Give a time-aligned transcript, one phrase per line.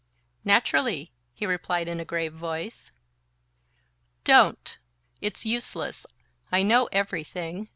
[0.43, 2.91] "Naturally," he replied in a grave voice.
[4.23, 4.79] "Don't!
[5.21, 6.07] It's useless.
[6.51, 7.69] I know everything.